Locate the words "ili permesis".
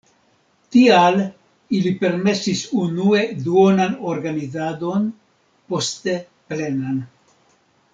1.79-2.65